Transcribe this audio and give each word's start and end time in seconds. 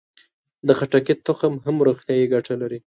د 0.67 0.69
خټکي 0.77 1.15
تخم 1.25 1.53
هم 1.65 1.75
روغتیایي 1.87 2.25
ګټه 2.33 2.53
لري. 2.61 2.79